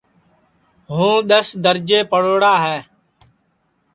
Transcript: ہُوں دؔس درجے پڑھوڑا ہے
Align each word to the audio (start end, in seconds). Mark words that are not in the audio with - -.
ہُوں 0.91 1.15
دؔس 1.29 1.47
درجے 1.63 1.99
پڑھوڑا 2.11 2.53
ہے 2.65 2.77